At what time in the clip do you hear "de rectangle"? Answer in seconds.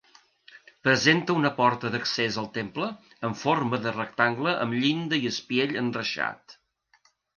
3.85-4.55